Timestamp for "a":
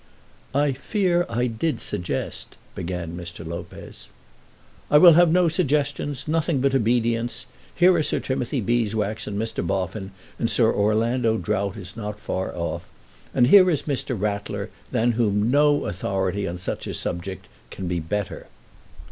16.87-16.95